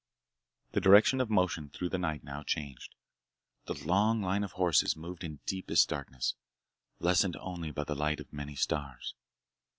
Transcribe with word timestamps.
The 0.71 0.81
direction 0.81 1.21
of 1.21 1.29
motion 1.29 1.69
through 1.69 1.89
the 1.89 1.99
night 1.99 2.23
now 2.23 2.41
changed. 2.41 2.95
The 3.67 3.75
long 3.85 4.19
line 4.19 4.43
of 4.43 4.53
horses 4.53 4.95
moved 4.95 5.23
in 5.23 5.41
deepest 5.45 5.89
darkness, 5.89 6.33
lessened 6.97 7.35
only 7.39 7.69
by 7.69 7.83
the 7.83 7.93
light 7.93 8.19
of 8.19 8.33
many 8.33 8.55
stars. 8.55 9.13